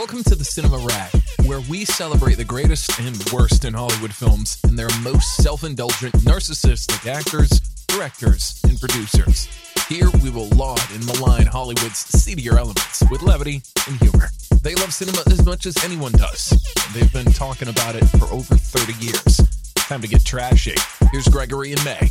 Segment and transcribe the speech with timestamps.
[0.00, 1.12] Welcome to the Cinema Rag,
[1.44, 6.14] where we celebrate the greatest and worst in Hollywood films and their most self indulgent,
[6.24, 7.50] narcissistic actors,
[7.86, 9.46] directors, and producers.
[9.90, 14.30] Here we will laud and malign Hollywood's seedier elements with levity and humor.
[14.62, 16.50] They love cinema as much as anyone does.
[16.52, 19.36] and They've been talking about it for over 30 years.
[19.74, 20.76] Time to get trashy.
[21.12, 22.08] Here's Gregory and May.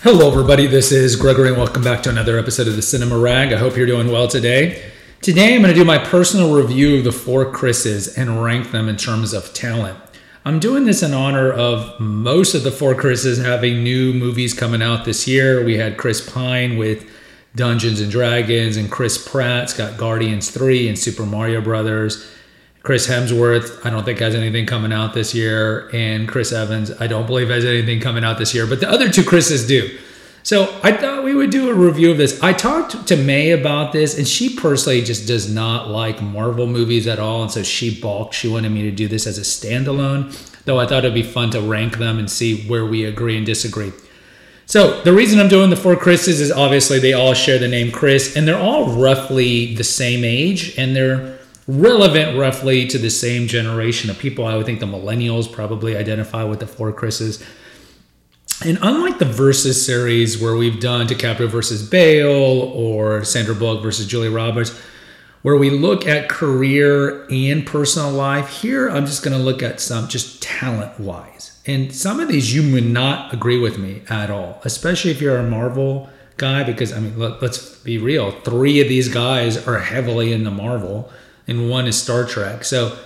[0.00, 0.66] Hello, everybody.
[0.66, 3.52] This is Gregory, and welcome back to another episode of the Cinema Rag.
[3.52, 4.90] I hope you're doing well today.
[5.26, 8.88] Today, I'm going to do my personal review of the four Chris's and rank them
[8.88, 9.98] in terms of talent.
[10.44, 14.80] I'm doing this in honor of most of the four Chris's having new movies coming
[14.80, 15.64] out this year.
[15.64, 17.10] We had Chris Pine with
[17.56, 22.24] Dungeons and Dragons, and Chris Pratt's got Guardians 3 and Super Mario Brothers.
[22.84, 27.08] Chris Hemsworth, I don't think has anything coming out this year, and Chris Evans, I
[27.08, 29.98] don't believe has anything coming out this year, but the other two Chris's do.
[30.46, 32.40] So I thought we would do a review of this.
[32.40, 37.08] I talked to May about this, and she personally just does not like Marvel movies
[37.08, 38.32] at all, and so she balked.
[38.32, 40.32] She wanted me to do this as a standalone,
[40.64, 43.44] though I thought it'd be fun to rank them and see where we agree and
[43.44, 43.92] disagree.
[44.66, 47.90] So the reason I'm doing the four Chris's is obviously they all share the name
[47.90, 53.48] Chris, and they're all roughly the same age, and they're relevant roughly to the same
[53.48, 54.46] generation of people.
[54.46, 57.44] I would think the millennials probably identify with the four Chris's.
[58.64, 64.06] And unlike the Versus series where we've done DiCaprio versus Bale or Sandra Bullock versus
[64.06, 64.78] Julia Roberts,
[65.42, 69.80] where we look at career and personal life, here I'm just going to look at
[69.80, 71.60] some just talent wise.
[71.66, 75.36] And some of these you would not agree with me at all, especially if you're
[75.36, 78.30] a Marvel guy, because I mean, let, us be real.
[78.30, 81.10] Three of these guys are heavily into Marvel,
[81.46, 82.64] and one is Star Trek.
[82.64, 82.96] So,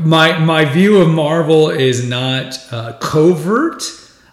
[0.00, 3.82] my my view of Marvel is not uh, covert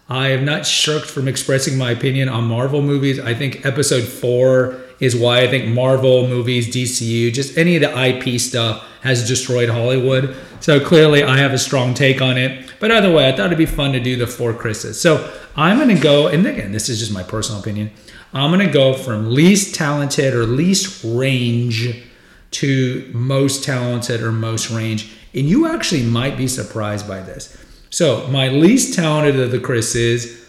[0.10, 3.20] I have not shirked from expressing my opinion on Marvel movies.
[3.20, 8.08] I think episode four is why I think Marvel movies, DCU, just any of the
[8.08, 10.36] IP stuff has destroyed Hollywood.
[10.62, 12.74] So clearly I have a strong take on it.
[12.80, 15.00] But either way, I thought it'd be fun to do the four Chris's.
[15.00, 17.92] So I'm going to go, and again, this is just my personal opinion.
[18.34, 22.04] I'm going to go from least talented or least range
[22.52, 25.14] to most talented or most range.
[25.36, 27.56] And you actually might be surprised by this.
[27.90, 30.46] So my least talented of the Chris is,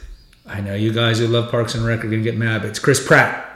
[0.47, 2.79] I know you guys who love Parks and Rec are gonna get mad, but it's
[2.79, 3.47] Chris Pratt.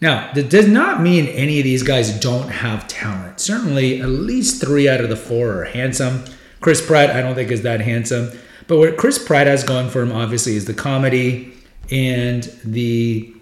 [0.00, 3.40] Now, that does not mean any of these guys don't have talent.
[3.40, 6.24] Certainly, at least three out of the four are handsome.
[6.60, 8.30] Chris Pratt, I don't think is that handsome.
[8.66, 11.54] But what Chris Pratt has going for him, obviously, is the comedy
[11.90, 13.32] and the.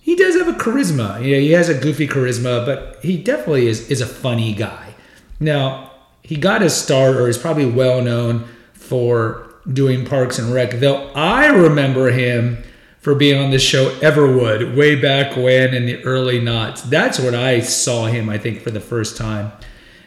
[0.00, 1.22] He does have a charisma.
[1.24, 4.94] You know, he has a goofy charisma, but he definitely is is a funny guy.
[5.38, 5.92] Now,
[6.22, 8.48] he got his start, or is probably well known
[8.90, 10.72] for doing Parks and Rec.
[10.80, 12.64] Though I remember him
[12.98, 16.82] for being on the show Everwood way back when in the early knots.
[16.82, 19.52] That's what I saw him, I think, for the first time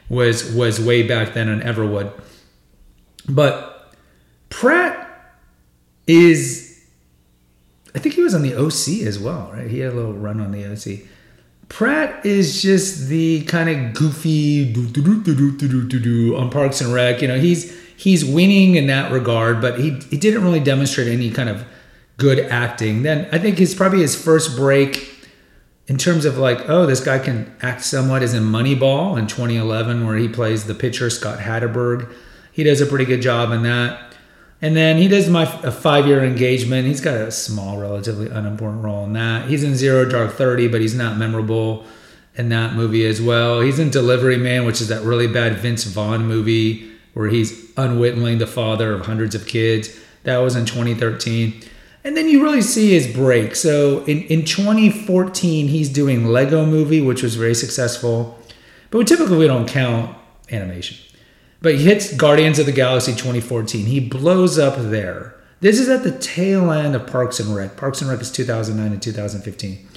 [0.09, 2.11] was was way back then on Everwood.
[3.29, 3.95] But
[4.49, 4.99] Pratt
[6.07, 6.85] is
[7.95, 9.71] I think he was on the OC as well, right?
[9.71, 11.07] He had a little run on the OC.
[11.73, 14.71] Pratt is just the kind of goofy
[16.35, 17.19] on Parks and Rec.
[17.23, 21.31] You know, he's he's winning in that regard, but he he didn't really demonstrate any
[21.31, 21.65] kind of
[22.17, 23.01] good acting.
[23.01, 25.27] Then I think his probably his first break
[25.87, 30.05] in terms of like, oh, this guy can act somewhat is in Moneyball in 2011,
[30.05, 32.07] where he plays the pitcher Scott Hatteberg.
[32.51, 34.12] He does a pretty good job in that.
[34.63, 36.87] And then he does my a five year engagement.
[36.87, 39.49] He's got a small, relatively unimportant role in that.
[39.49, 41.85] He's in Zero Dark Thirty, but he's not memorable
[42.35, 43.59] in that movie as well.
[43.59, 48.35] He's in Delivery Man, which is that really bad Vince Vaughn movie where he's unwittingly
[48.35, 49.99] the father of hundreds of kids.
[50.23, 51.61] That was in 2013.
[52.05, 53.55] And then you really see his break.
[53.55, 58.39] So in, in 2014, he's doing Lego Movie, which was very successful.
[58.91, 60.15] But we typically we don't count
[60.49, 60.97] animation.
[61.63, 63.85] But he hits Guardians of the Galaxy 2014.
[63.85, 65.33] He blows up there.
[65.61, 67.77] This is at the tail end of Parks and Rec.
[67.77, 69.87] Parks and Rec is 2009 and 2015.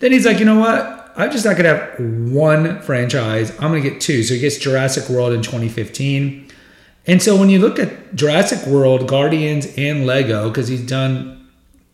[0.00, 1.12] Then he's like, you know what?
[1.14, 3.52] I'm just not going to have one franchise.
[3.60, 4.24] I'm going to get two.
[4.24, 6.50] So he gets Jurassic World in 2015.
[7.06, 11.48] And so when you look at Jurassic World, Guardians, and Lego, because he's done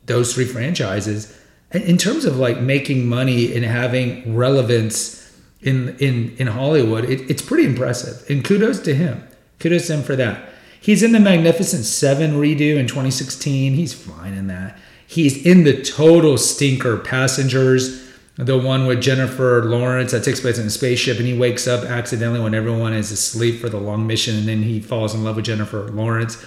[0.06, 1.38] those three franchises,
[1.73, 5.19] in terms of like making money and having relevance
[5.61, 8.29] in in in Hollywood, it, it's pretty impressive.
[8.31, 9.27] And kudos to him.
[9.58, 10.50] Kudos to him for that.
[10.81, 13.75] He's in the Magnificent Seven redo in 2016.
[13.75, 14.78] He's fine in that.
[15.06, 18.08] He's in the total stinker Passengers
[18.38, 21.82] the one with Jennifer Lawrence that takes place in a spaceship and he wakes up
[21.84, 25.34] accidentally when everyone is asleep for the long mission and then he falls in love
[25.34, 26.44] with Jennifer Lawrence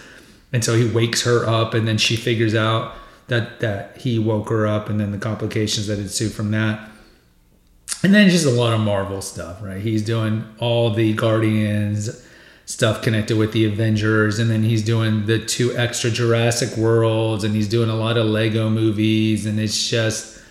[0.53, 2.95] and so he wakes her up and then she figures out
[3.27, 6.89] that that he woke her up and then the complications that ensue from that
[8.03, 9.81] and then just a lot of Marvel stuff, right?
[9.81, 12.25] He's doing all the Guardians
[12.65, 17.55] stuff connected with the Avengers, and then he's doing the two extra Jurassic Worlds, and
[17.55, 20.41] he's doing a lot of Lego movies, and it's just,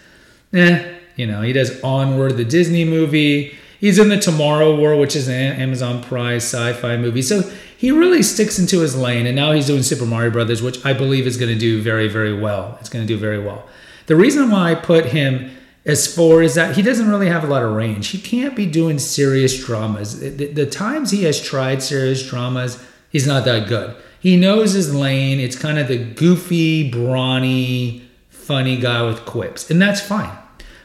[0.52, 3.54] eh, you know, he does Onward, the Disney movie.
[3.78, 7.22] He's in the Tomorrow War, which is an Amazon Prime sci-fi movie.
[7.22, 10.84] So he really sticks into his lane, and now he's doing Super Mario Brothers, which
[10.84, 12.76] I believe is going to do very, very well.
[12.80, 13.66] It's going to do very well.
[14.04, 15.50] The reason why I put him
[15.84, 18.08] as far as that he doesn't really have a lot of range.
[18.08, 20.20] He can't be doing serious dramas.
[20.20, 23.96] The, the, times he has tried serious dramas, he's not that good.
[24.20, 25.40] He knows his lane.
[25.40, 30.36] It's kind of the goofy, brawny, funny guy with quips, and that's fine.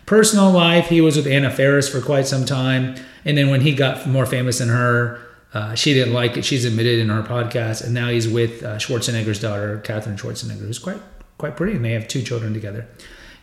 [0.06, 2.96] Personal life, he was with Anna Faris for quite some time,
[3.26, 5.20] and then when he got more famous than her,
[5.54, 6.46] uh, she didn't like it.
[6.46, 10.80] She's admitted in her podcast, and now he's with uh, Schwarzenegger's daughter, Katherine Schwarzenegger, who's
[10.80, 11.02] quite
[11.38, 12.88] quite pretty, and they have two children together.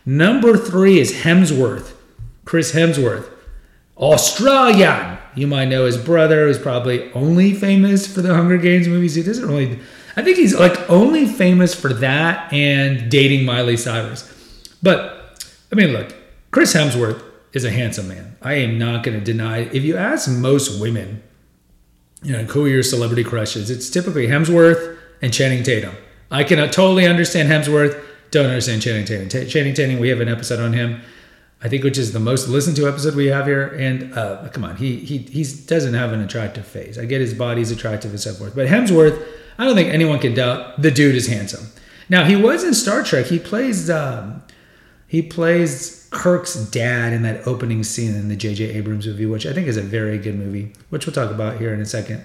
[0.05, 1.93] Number three is Hemsworth,
[2.45, 3.31] Chris Hemsworth,
[3.97, 5.19] Australian.
[5.35, 9.15] You might know his brother, who's probably only famous for the Hunger Games movies.
[9.15, 9.79] He doesn't really,
[10.17, 14.29] I think he's like only famous for that and dating Miley Cyrus.
[14.83, 15.41] But
[15.71, 16.15] I mean, look,
[16.51, 17.23] Chris Hemsworth
[17.53, 18.37] is a handsome man.
[18.43, 19.61] I am not going to deny.
[19.61, 21.23] If you ask most women,
[22.23, 25.95] you know, who are your celebrity crushes, it's typically Hemsworth and Channing Tatum.
[26.31, 28.03] I can totally understand Hemsworth
[28.33, 29.29] don't understand Channing Tatum.
[29.29, 31.01] T- Channing Tatum, we have an episode on him,
[31.63, 33.69] I think, which is the most listened to episode we have here.
[33.69, 36.99] And uh, come on, he he he doesn't have an attractive face.
[36.99, 39.25] I get his body's attractive and so forth, but Hemsworth,
[39.59, 41.69] I don't think anyone can doubt the dude is handsome.
[42.09, 43.27] Now he was in Star Trek.
[43.27, 44.43] He plays um,
[45.07, 48.65] he plays Kirk's dad in that opening scene in the J.J.
[48.71, 51.73] Abrams movie, which I think is a very good movie, which we'll talk about here
[51.75, 52.25] in a second.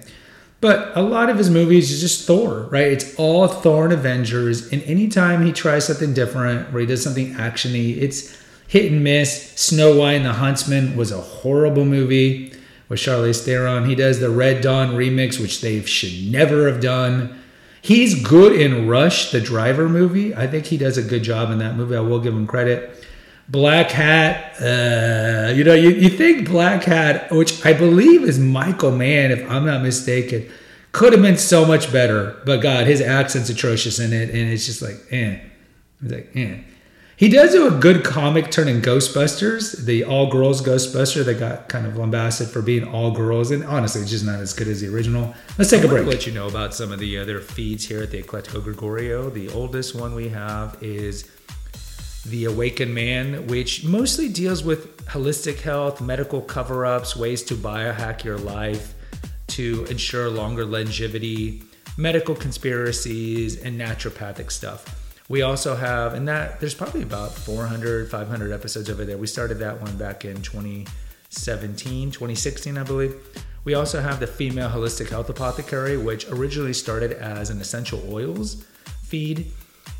[0.60, 2.88] But a lot of his movies is just Thor, right?
[2.88, 4.72] It's all Thor and Avengers.
[4.72, 8.36] And anytime he tries something different, where he does something actiony, it's
[8.68, 9.52] hit and miss.
[9.56, 12.54] Snow White and the Huntsman was a horrible movie
[12.90, 13.86] with Charlize Theron.
[13.86, 17.40] He does the Red Dawn remix, which they should never have done.
[17.82, 20.36] He's good in Rush, the driver movie.
[20.36, 21.96] I think he does a good job in that movie.
[21.96, 23.06] I will give him credit.
[23.50, 29.50] Blackhat, uh, you know, you, you think Blackhat, which I believe is Michael Mann, if
[29.50, 30.50] I'm not mistaken,
[30.92, 32.42] could have been so much better.
[32.46, 35.40] But God, his accent's atrocious in it, and it's just like, eh.
[36.02, 36.60] It's like, eh.
[37.16, 41.68] He does do a good comic turn in Ghostbusters, the all girls Ghostbuster that got
[41.68, 44.82] kind of lambasted for being all girls, and honestly, it's just not as good as
[44.82, 45.34] the original.
[45.58, 46.06] Let's take a break.
[46.06, 49.32] let you know about some of the other feeds here at the Eclectico Gregorio.
[49.32, 51.32] The oldest one we have is
[52.30, 58.24] the Awakened Man, which mostly deals with holistic health, medical cover ups, ways to biohack
[58.24, 58.94] your life
[59.48, 61.64] to ensure longer longevity,
[61.98, 65.04] medical conspiracies, and naturopathic stuff.
[65.30, 69.18] We also have, and that there's probably about 400, 500 episodes over there.
[69.18, 73.16] We started that one back in 2017, 2016, I believe.
[73.64, 78.66] We also have the Female Holistic Health Apothecary, which originally started as an essential oils
[79.04, 79.52] feed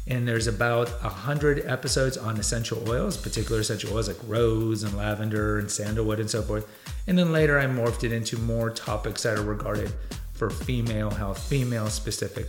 [0.08, 4.96] and there's about a hundred episodes on essential oils, particular essential oils like rose and
[4.96, 6.68] lavender and sandalwood and so forth.
[7.08, 9.92] And then later I morphed it into more topics that are regarded
[10.34, 12.48] for female health, female specific.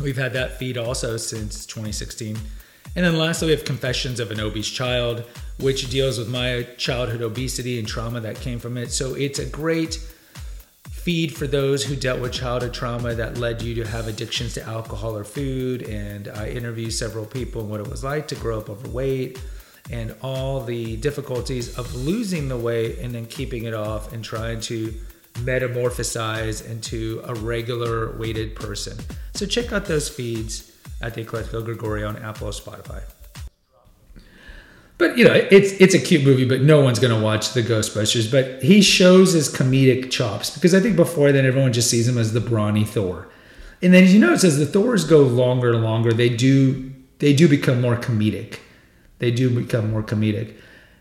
[0.00, 2.36] We've had that feed also since 2016.
[2.94, 5.24] And then lastly, we have Confessions of an Obese Child,
[5.58, 8.90] which deals with my childhood obesity and trauma that came from it.
[8.90, 9.98] So it's a great
[11.06, 14.62] feed for those who dealt with childhood trauma that led you to have addictions to
[14.64, 15.82] alcohol or food.
[15.82, 19.40] And I interviewed several people and what it was like to grow up overweight
[19.88, 24.58] and all the difficulties of losing the weight and then keeping it off and trying
[24.62, 24.92] to
[25.34, 28.98] metamorphosize into a regular weighted person.
[29.34, 33.00] So check out those feeds at the Eclectico Gregorio on Apple or Spotify.
[34.98, 38.30] But you know, it's it's a cute movie, but no one's gonna watch the Ghostbusters.
[38.30, 42.16] But he shows his comedic chops because I think before then everyone just sees him
[42.16, 43.28] as the brawny Thor,
[43.82, 47.34] and then as you notice as the Thors go longer and longer, they do they
[47.34, 48.58] do become more comedic.
[49.18, 50.54] They do become more comedic.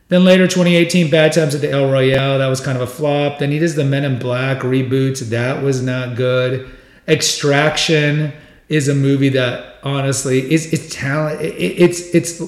[0.07, 3.39] Then later, 2018, Bad Times at the El Royale, that was kind of a flop.
[3.39, 6.69] Then he does the Men in Black reboots, that was not good.
[7.07, 8.31] Extraction
[8.69, 11.41] is a movie that honestly is it's talent.
[11.41, 12.41] It, it's it's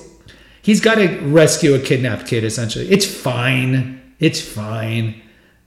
[0.68, 2.90] he's got to rescue a kidnapped kid essentially.
[2.90, 4.02] It's fine.
[4.20, 5.16] It's fine.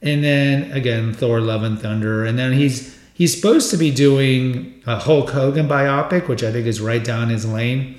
[0.02, 2.26] And then again thor love and thunder.
[2.26, 6.66] And then he's he's supposed to be doing a hulk hogan biopic which i think
[6.66, 7.98] is right down his lane.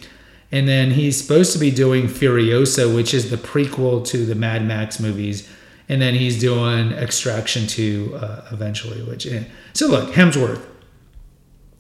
[0.52, 4.64] And then he's supposed to be doing furiosa which is the prequel to the mad
[4.64, 5.50] max movies.
[5.90, 9.46] And then he's doing extraction 2 uh, eventually which eh.
[9.74, 10.64] so look hemsworth.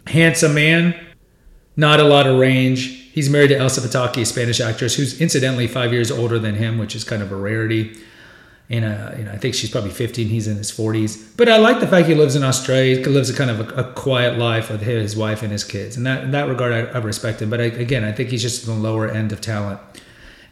[0.07, 0.95] Handsome man
[1.77, 5.67] not a lot of range He's married to Elsa Pataky, a Spanish actress who's incidentally
[5.67, 7.97] five years older than him, which is kind of a rarity.
[8.69, 10.27] And uh, you know, I think she's probably 15.
[10.27, 11.35] He's in his 40s.
[11.35, 12.97] But I like the fact he lives in Australia.
[12.97, 15.97] He lives a kind of a, a quiet life with his wife and his kids.
[15.97, 17.49] And that in that regard, I, I respect him.
[17.49, 19.81] But I, again, I think he's just the lower end of talent.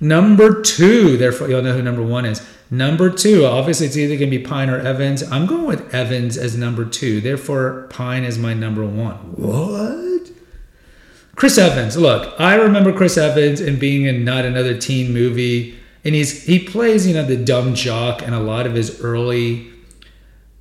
[0.02, 2.46] Number two, therefore, you'll know who number one is.
[2.72, 5.24] Number two, obviously, it's either going to be Pine or Evans.
[5.24, 7.20] I'm going with Evans as number two.
[7.20, 9.16] Therefore, Pine is my number one.
[9.36, 10.29] What?
[11.40, 11.96] Chris Evans.
[11.96, 16.60] Look, I remember Chris Evans and being in not another teen movie, and he's he
[16.60, 19.72] plays you know the dumb jock in a lot of his early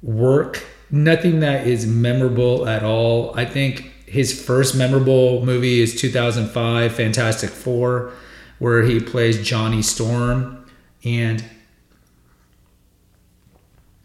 [0.04, 0.64] work.
[0.88, 3.36] Nothing that is memorable at all.
[3.36, 8.12] I think his first memorable movie is 2005 Fantastic Four,
[8.60, 10.64] where he plays Johnny Storm,
[11.04, 11.42] and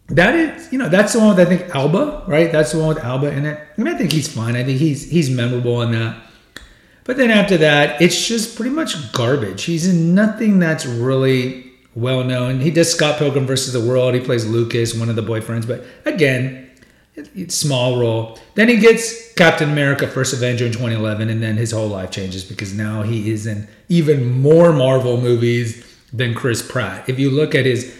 [0.08, 2.50] that is, you know, that's the one with I think Alba, right?
[2.50, 3.60] That's the one with Alba in it.
[3.76, 4.56] And I think he's fine.
[4.56, 6.24] I think he's he's memorable in that.
[7.04, 9.64] But then after that, it's just pretty much garbage.
[9.64, 12.60] He's in nothing that's really well known.
[12.60, 14.14] He does Scott Pilgrim versus the World.
[14.14, 15.66] He plays Lucas, one of the boyfriends.
[15.66, 16.70] But again,
[17.14, 18.38] it's small role.
[18.54, 22.42] Then he gets Captain America: First Avenger in 2011, and then his whole life changes
[22.42, 27.08] because now he is in even more Marvel movies than Chris Pratt.
[27.08, 27.94] If you look at his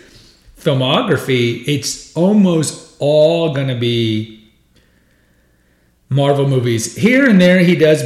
[0.59, 4.51] filmography, it's almost all to be
[6.09, 6.97] Marvel movies.
[6.97, 8.03] Here and there, he does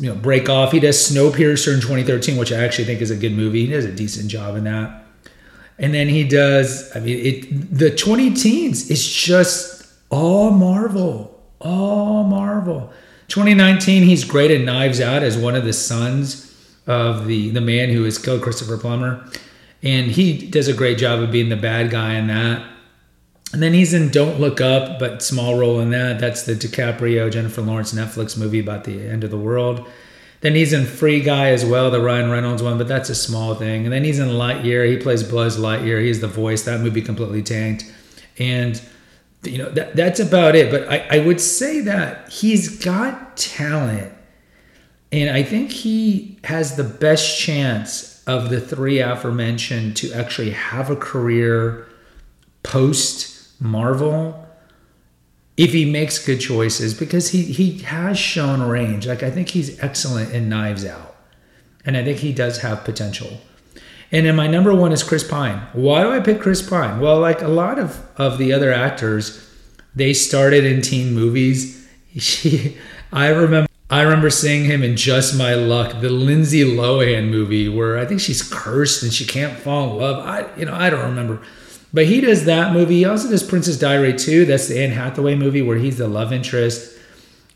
[0.00, 0.72] you know break off.
[0.72, 3.66] He does Snowpiercer in 2013, which I actually think is a good movie.
[3.66, 5.04] He does a decent job in that.
[5.78, 6.94] And then he does.
[6.96, 8.90] I mean, it the 20 teens.
[8.90, 12.92] It's just all Marvel, all Marvel.
[13.28, 16.46] 2019, he's great at Knives Out as one of the sons
[16.86, 19.24] of the the man who has killed Christopher Plummer
[19.82, 22.66] and he does a great job of being the bad guy in that.
[23.52, 26.20] And then he's in Don't Look Up, but small role in that.
[26.20, 29.88] That's the DiCaprio Jennifer Lawrence Netflix movie about the end of the world.
[30.40, 33.54] Then he's in Free Guy as well, the Ryan Reynolds one, but that's a small
[33.54, 33.84] thing.
[33.84, 34.88] And then he's in Lightyear.
[34.90, 36.02] He plays Buzz Lightyear.
[36.02, 36.62] He's the voice.
[36.62, 37.84] That movie completely tanked.
[38.38, 38.80] And
[39.42, 40.70] you know that that's about it.
[40.70, 44.12] But I, I would say that he's got talent,
[45.12, 50.90] and I think he has the best chance of the three aforementioned to actually have
[50.90, 51.86] a career
[52.62, 54.46] post Marvel
[55.56, 59.06] if he makes good choices because he he has shown range.
[59.06, 61.16] Like I think he's excellent in Knives Out.
[61.84, 63.40] And I think he does have potential.
[64.12, 65.62] And then my number one is Chris Pine.
[65.72, 67.00] Why do I pick Chris Pine?
[67.00, 69.48] Well, like a lot of, of the other actors,
[69.94, 71.76] they started in teen movies.
[72.18, 72.76] She,
[73.12, 77.98] I remember I remember seeing him in Just My Luck, the Lindsay Lohan movie, where
[77.98, 80.24] I think she's cursed and she can't fall in love.
[80.24, 81.42] I, you know, I don't remember,
[81.92, 82.98] but he does that movie.
[82.98, 84.44] He also does Princess Diary 2.
[84.44, 86.98] That's the Anne Hathaway movie where he's the love interest,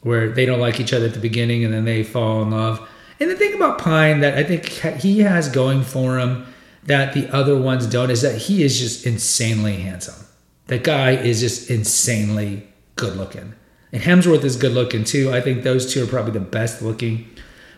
[0.03, 2.89] where they don't like each other at the beginning and then they fall in love.
[3.21, 4.67] And the thing about Pine that I think
[5.01, 6.47] he has going for him
[6.85, 10.27] that the other ones don't is that he is just insanely handsome.
[10.67, 13.55] The guy is just insanely good looking.
[13.93, 15.33] And Hemsworth is good looking too.
[15.33, 17.29] I think those two are probably the best looking.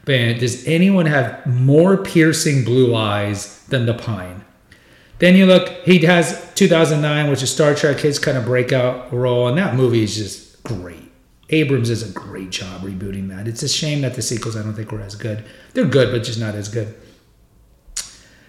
[0.06, 4.45] But does anyone have more piercing blue eyes than the Pine?
[5.18, 9.48] Then you look, he has 2009, which is Star Trek, his kind of breakout role,
[9.48, 11.10] and that movie is just great.
[11.48, 13.46] Abrams does a great job rebooting that.
[13.46, 15.44] It's a shame that the sequels I don't think were as good.
[15.74, 16.94] They're good, but just not as good.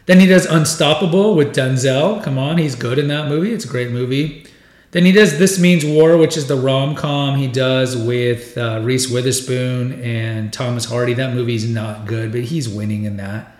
[0.08, 2.24] Then he does Unstoppable with Denzel.
[2.24, 3.54] Come on, he's good in that movie.
[3.54, 4.48] It's a great movie.
[4.92, 8.80] Then he does This Means War, which is the rom com he does with uh,
[8.82, 11.14] Reese Witherspoon and Thomas Hardy.
[11.14, 13.57] That movie's not good, but he's winning in that.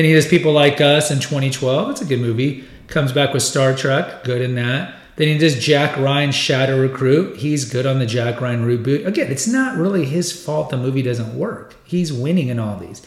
[0.00, 1.90] Then he does People Like Us in 2012.
[1.90, 2.64] It's a good movie.
[2.86, 4.94] Comes back with Star Trek, good in that.
[5.16, 7.36] Then he does Jack Ryan Shadow Recruit.
[7.36, 9.04] He's good on the Jack Ryan reboot.
[9.04, 11.76] Again, it's not really his fault the movie doesn't work.
[11.84, 13.06] He's winning in all these.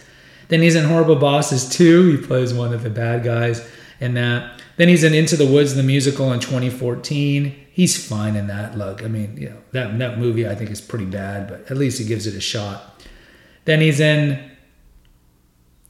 [0.50, 2.18] Then he's in Horrible Bosses 2.
[2.18, 3.68] He plays one of the bad guys
[4.00, 4.62] in that.
[4.78, 8.78] Then he's in Into the Woods, the musical in 2014 he's fine in that.
[8.78, 11.76] Look, I mean, you know, that that movie I think is pretty bad, but at
[11.76, 13.02] least he gives it a shot.
[13.66, 14.53] Then he's in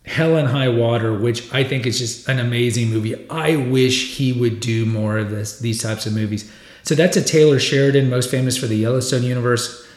[0.05, 3.27] Hell and High Water, which I think is just an amazing movie.
[3.29, 6.51] I wish he would do more of this, these types of movies.
[6.83, 9.88] So that's a Taylor Sheridan, most famous for the Yellowstone universe,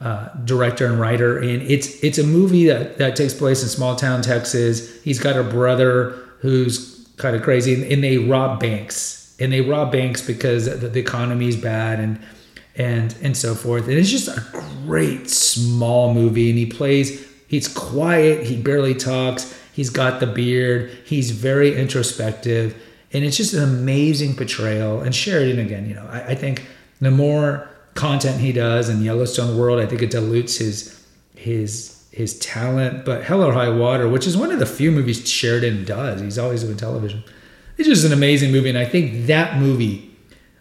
[0.00, 3.96] uh, director and writer, and it's it's a movie that that takes place in small
[3.96, 5.02] town Texas.
[5.02, 9.92] He's got a brother who's kind of crazy, and they rob banks and they rob
[9.92, 12.18] banks because the, the economy is bad and
[12.76, 13.84] and and so forth.
[13.84, 14.44] And it's just a
[14.84, 16.50] great small movie.
[16.50, 17.23] And he plays.
[17.46, 18.46] He's quiet.
[18.46, 19.58] He barely talks.
[19.72, 20.90] He's got the beard.
[21.04, 22.80] He's very introspective,
[23.12, 25.00] and it's just an amazing portrayal.
[25.00, 26.66] And Sheridan again, you know, I, I think
[27.00, 32.38] the more content he does in Yellowstone World, I think it dilutes his his his
[32.38, 33.04] talent.
[33.04, 36.38] But Hell or High Water, which is one of the few movies Sheridan does, he's
[36.38, 37.24] always doing television
[37.76, 40.10] It's just an amazing movie, and I think that movie.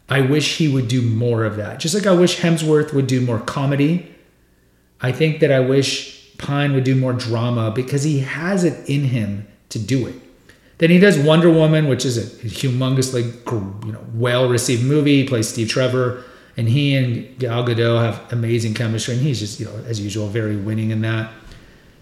[0.10, 1.80] I wish he would do more of that.
[1.80, 4.14] Just like I wish Hemsworth would do more comedy.
[5.00, 9.06] I think that I wish Pine would do more drama because he has it in
[9.06, 10.16] him to do it.
[10.78, 15.22] Then he does Wonder Woman, which is a humongously you know well received movie.
[15.22, 16.24] He plays Steve Trevor,
[16.58, 20.28] and he and Gal Gadot have amazing chemistry, and he's just you know as usual
[20.28, 21.32] very winning in that.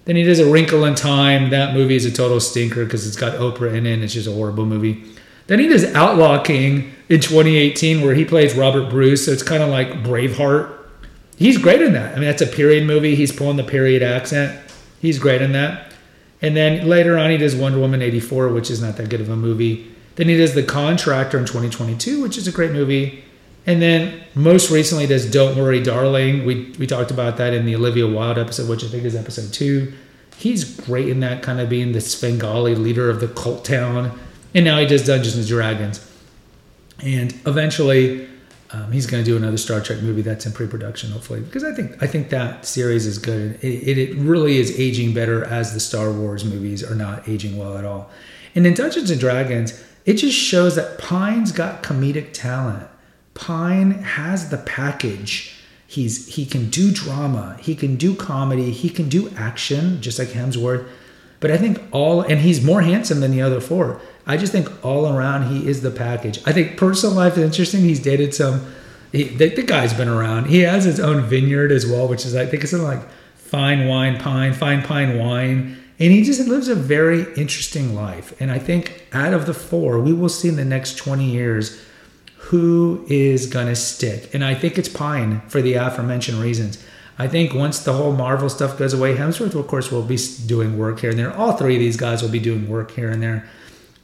[0.06, 1.52] Then he does A Wrinkle in Time.
[1.52, 4.02] That movie is a total stinker because it's got Oprah in it.
[4.02, 5.04] It's just a horrible movie.
[5.48, 9.26] Then he does Outlaw King in 2018, where he plays Robert Bruce.
[9.26, 10.81] So it's kind of like Braveheart.
[11.42, 12.12] He's great in that.
[12.12, 13.16] I mean, that's a period movie.
[13.16, 14.60] He's pulling the period accent.
[15.02, 15.92] He's great in that.
[16.40, 19.28] And then later on, he does Wonder Woman 84, which is not that good of
[19.28, 19.92] a movie.
[20.18, 23.24] Then he does The Contractor in 2022, which is a great movie.
[23.66, 26.46] And then most recently does Don't Worry Darling.
[26.46, 29.52] We, we talked about that in the Olivia Wilde episode, which I think is episode
[29.52, 29.94] two.
[30.38, 34.20] He's great in that kind of being the Svengali leader of the cult town.
[34.54, 36.08] And now he does Dungeons and Dragons.
[37.02, 38.30] And eventually,
[38.74, 41.74] um, he's going to do another Star Trek movie that's in pre-production, hopefully, because I
[41.74, 43.60] think I think that series is good.
[43.62, 47.58] It, it, it, really is aging better as the Star Wars movies are not aging
[47.58, 48.10] well at all.
[48.56, 52.88] And in Dungeons and Dragons, it just shows that Pine's got comedic talent.
[53.34, 55.58] Pine has the package.
[55.86, 60.30] He's he can do drama, he can do comedy, he can do action, just like
[60.30, 60.88] Hemsworth.
[61.42, 64.00] But I think all and he's more handsome than the other four.
[64.32, 66.40] I just think all around he is the package.
[66.46, 67.82] I think personal life is interesting.
[67.82, 68.66] He's dated some.
[69.12, 70.46] He, the, the, guy's been around.
[70.46, 73.02] He has his own vineyard as well, which is I think it's like
[73.36, 78.34] fine wine pine, fine pine wine, and he just lives a very interesting life.
[78.40, 81.82] And I think out of the four, we will see in the next twenty years
[82.38, 84.34] who is gonna stick.
[84.34, 86.82] And I think it's Pine for the aforementioned reasons.
[87.20, 90.78] I think once the whole Marvel stuff goes away, Hemsworth, of course, will be doing
[90.78, 91.36] work here and there.
[91.36, 93.46] All three of these guys will be doing work here and there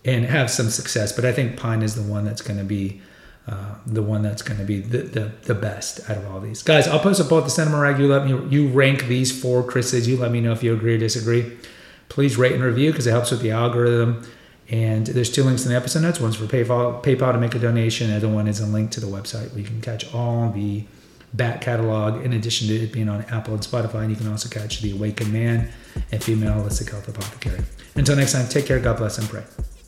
[0.05, 1.11] and have some success.
[1.11, 3.01] But I think Pine is the one that's going to be
[3.47, 6.61] uh, the one that's going to be the, the, the best out of all these
[6.61, 6.85] guys.
[6.85, 7.97] I'll post up both the cinema rag.
[7.97, 10.07] You let me you rank these four Chris's.
[10.07, 11.57] You let me know if you agree or disagree.
[12.09, 14.27] Please rate and review because it helps with the algorithm.
[14.69, 16.19] And there's two links in the episode notes.
[16.19, 18.09] One's for PayPal, PayPal to make a donation.
[18.09, 20.83] The other one is a link to the website where you can catch all the
[21.33, 24.01] back catalog in addition to it being on Apple and Spotify.
[24.01, 25.71] And you can also catch The Awakened Man
[26.11, 27.61] and Female Holistic Health Apothecary.
[27.95, 29.43] Until next time, take care, God bless, and pray.